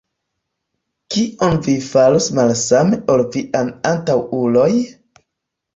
[1.15, 3.63] Kion vi farus malsame ol viaj
[3.93, 4.71] antaŭuloj?